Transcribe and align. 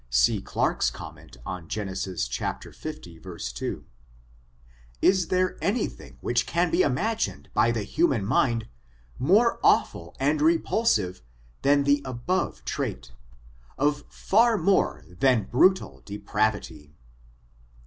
See 0.09 0.41
Clarke's 0.41 0.89
comment 0.89 1.37
on 1.45 1.67
Gen. 1.67 1.85
1, 1.89 1.95
2. 3.53 3.85
Is 4.99 5.27
there 5.27 5.63
any 5.63 5.85
thing 5.87 6.17
which 6.21 6.47
can 6.47 6.71
be 6.71 6.81
imagined 6.81 7.49
by 7.53 7.69
the 7.69 7.83
human 7.83 8.25
mind, 8.25 8.67
more 9.19 9.59
awful 9.63 10.15
and 10.19 10.41
repulsive 10.41 11.21
than 11.61 11.83
the 11.83 12.01
above 12.03 12.65
trait, 12.65 13.11
of 13.77 14.03
far 14.09 14.57
more 14.57 15.03
than 15.07 15.43
brutal 15.43 16.01
depravity. 16.03 16.95